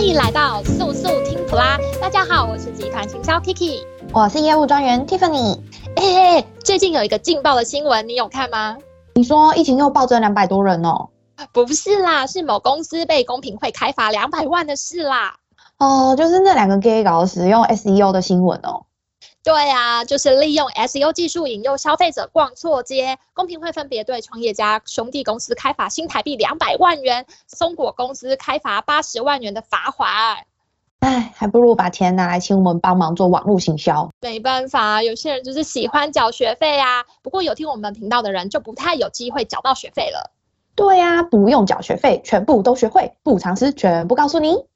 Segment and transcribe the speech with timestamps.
[0.00, 3.82] 欢迎来到速速听普拉，大家好，我是集团行销 Kiki，
[4.14, 5.60] 我是业务专员 Tiffany。
[5.94, 8.78] 哎，最近有一个劲爆的新闻，你有看吗？
[9.14, 11.10] 你说疫情又暴增两百多人哦？
[11.52, 15.34] 不是啦，是某公司被公平会开罚两百万的事啦。
[15.76, 18.86] 哦，就是那两个 gay 搞使用 SEO 的新闻哦。
[19.42, 30.10] 对啊，就是利用 SEO 技术引诱消费者逛错街，公平会分别对创业家兄弟公司开罚新台币两百万元，松果公司开罚八十万元的罚款。
[30.98, 34.10] 哎，还不如把钱拿来请我们帮忙做网络行销。
[34.20, 37.06] 没办法，有些人就是喜欢缴学费啊。
[37.22, 40.30] 不过有听我们频道的人就不太有机会缴到学费了。
[40.74, 44.66] 对呀、啊，不用缴学费，全部都学会，不藏私全部告诉你。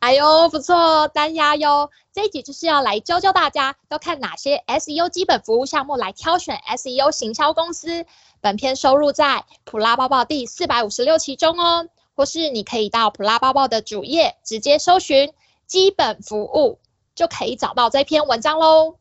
[0.00, 1.90] 哎呦，不错，单押哟。
[2.12, 8.04] 这一集就是要来教教大家要看哪些 SEO 基本服务项目来挑选 SEO 行销公司。
[8.40, 15.32] 本篇收录在普拉抱报第四百五十六期中哦，或是你可以到普拉抱报的主页直接搜寻
[15.66, 16.78] 基本服务，
[17.14, 18.96] 就可以找到这篇文章喽。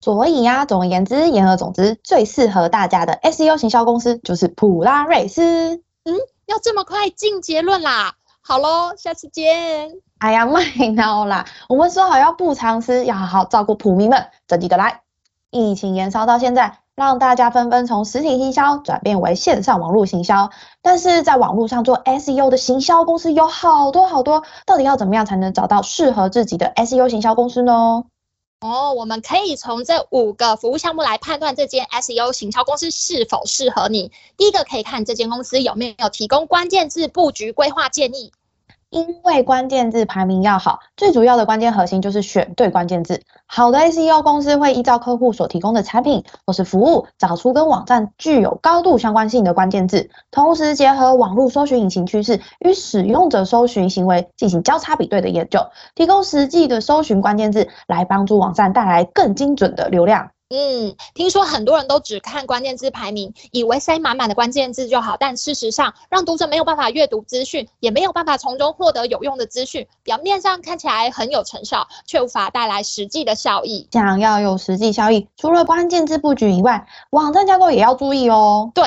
[0.00, 5.82] 所以呀、啊，总而言之，言而总之，最适合大家的 SEO 行销公司就是普拉瑞斯。
[6.04, 6.14] 嗯，
[6.46, 8.14] 要这么快进结论啦？
[8.40, 10.00] 好喽，下次见。
[10.18, 10.64] 哎呀，麦
[10.96, 11.46] 闹啦！
[11.68, 14.26] 我们说好要不藏私，要好好照顾普民们。
[14.48, 15.02] 这几个来，
[15.50, 20.50] 疫情延烧到现在，让大家纷纷从实体行销转变为线上网络行销。
[20.82, 28.02] 但是在网络上做 SEO 的行销公司有好多好多，到底要怎么样才能找到适合自己的 SEO 行销公司呢？
[28.60, 34.10] 哦，我们可以从这五个服务项目来判断这间 SEO 行销公司是否适合你。
[34.36, 38.32] 第一个可以看这间公司有没有提供关键字布局规划建议。
[38.90, 43.20] 因为关键字排名要好，最主要的关键核心就是选对关键字。
[43.44, 55.60] 好的 SEO 公司会依照客户所提供的产品或是服务，找出跟网站具有高度相关性的关键字，同时结合网络搜寻引擎趋势与使用者搜寻行为进行交叉比对的研究，
[55.94, 60.30] 提供实际的搜寻关键字，来帮助网站带来更精准的流量。
[60.50, 69.86] 嗯，听说很多人都只看关键字排名，以为塞满满的关键字就好，但事实上，让读者没有办法阅读资讯，也没有办法从中获得有用的资讯。
[70.02, 73.88] 表面上看起来很有成效，却无法带来实际的效益。
[73.92, 78.70] 想要有实际效益，除了关键字布局以外，网站架构也要注意哦。
[78.74, 78.84] 对。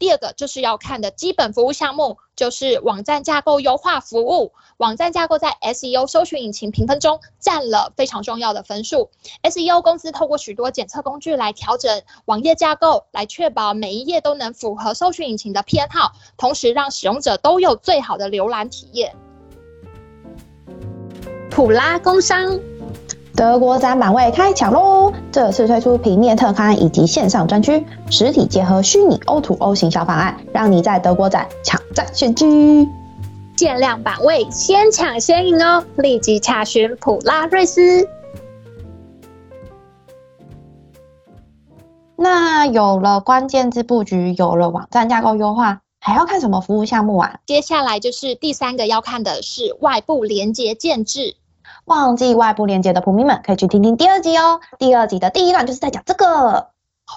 [0.00, 4.52] 第二个就是要看的基本服务项目，就是网站架构优化服务。
[4.78, 9.10] 网站架构在 SEO 搜寻引擎评分中占了非常重要的分数。
[9.42, 19.14] SEO 公司透过许多检测工具来调整网页架构，来确保每一页都能符合搜寻引擎的偏好，同时让使用者都有最好的浏览体验。
[21.50, 22.58] 普拉工商。
[23.36, 24.99] 德国展板位开抢喽！
[25.32, 32.88] 这次推出平面特刊以及线上专区，实体结合虚拟 O2O 行销方案，让你在德国展抢占先机。
[33.56, 35.84] 限量版位，先抢先赢哦！
[35.96, 38.08] 立即查询普拉瑞斯。
[42.16, 47.38] 那有了关键字布局，有了网站架构优化，还要看什么服务项目啊？
[47.46, 51.36] 接下来就是第三个要看的是外部连接建置。
[51.84, 54.60] 忘记外部连接的普迷们，可以去听听第二集哦。
[54.78, 56.68] 第二集的第一段就是在讲这个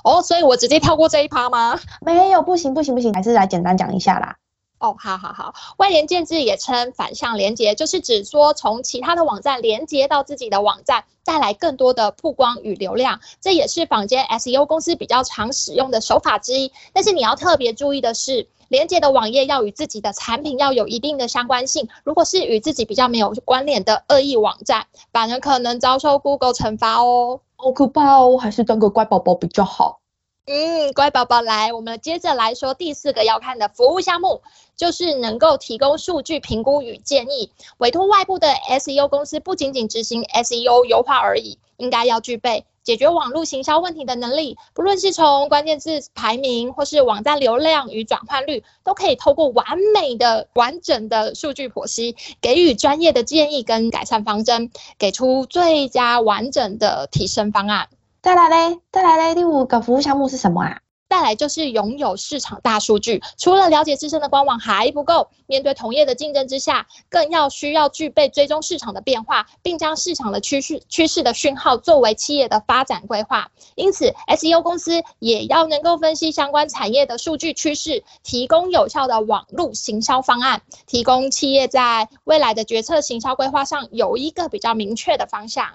[0.03, 1.79] 哦，所以我直接跳过这一趴吗？
[2.01, 4.37] 没有，不行不行不行，还是来简单讲一下啦。
[4.79, 13.19] 哦，好好好，外联建制也称反向连接，就是指说从其他的网站连接到自己的网站，带来更多的曝光与流量。
[13.39, 16.71] 这也是坊间 SEO 公司比较常使用的手法之一。
[16.91, 18.47] 但是你要特别注意的是。
[18.69, 27.41] 连接的网页要与自己的产品要有一定的相关性，如果是与自己比较没有关联的恶意网站，反而可能遭受 Google 惩罚哦。
[27.55, 29.99] 好可怕哦，还是当个乖宝宝比较好。
[30.45, 34.41] 嗯，乖宝宝来，我们接着来说第四个要看的服务项目，
[34.75, 37.49] 就是能够提供数据评估与建议。
[37.77, 42.65] 委托外部的 SEO 公司不仅仅执行 SEO 优化而已，应该要具备。
[42.83, 57.87] 解决网络行销问题的能力，不论是从关键字排名，或是网站流量与转换率，都可以透过完美的、完整的数据剖析，给予专业的建议跟改善方针，给出最佳完整的提升方案。
[58.23, 60.79] 再来嘞，再来嘞，第五个服务项目是什么啊？
[61.09, 73.51] 再来就是拥有市场大数据，除了了解自身的官网还不够，面对同业的竞争之下，更要需要具备追踪市场的变化，并将市场的趋势趋势的讯号作为企业的发展规划。
[73.75, 85.73] 因此，SEO 公司也要能够分析相关产业的数据趋势，提供有效的网络行销方案，提供企业在未来的决策行销规划上有一个比较明确的方向。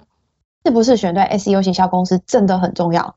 [0.68, 3.16] 是不是选对 SEO 行销公司真的很重要？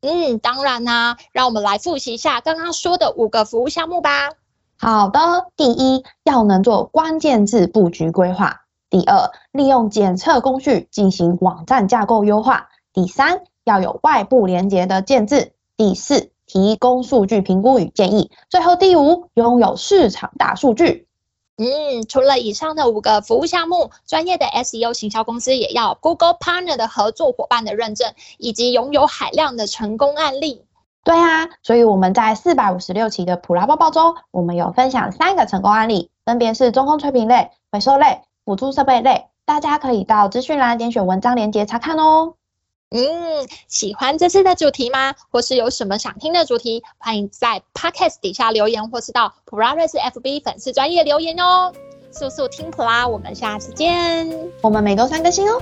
[0.00, 4.30] 嗯，当然啦、啊，让我们来复习一下刚刚说的五个服务项目吧。
[4.78, 5.18] 好的，
[5.56, 8.60] 第一，要能做关键字布局规划；
[8.90, 12.68] 第二，利用检测工具进行网站架构优化。
[12.92, 15.50] 第三，要有外部连接的建制。
[15.76, 18.30] 第四，提供数据评估与建议。
[18.48, 21.08] 最后第五，拥有市场大数据。
[21.56, 30.64] 嗯，除了以上的五个服务项目，专业的 SEO 行销公司也要 Google Partner 的合作伙伴的认证，以及拥有海量的成功案例。
[31.04, 39.26] 对啊，所以我们在四百五十六期的普拉抱报中，我们有分享三个成功案例，分别是中空吹瓶类、回收类、辅助设备类。
[39.46, 42.34] 大家可以到资讯栏点选文章链接查看哦。
[42.96, 45.16] 嗯，喜欢这次的主题吗？
[45.32, 46.80] 或是有什么想听的主题？
[46.96, 51.72] 欢迎在 Podcast 底下留言，或是到普拉瑞斯 FB 粉丝专业留言哦。
[52.12, 54.28] 速速听普拉，我们下次见。
[54.62, 55.60] 我们每周三更新哦。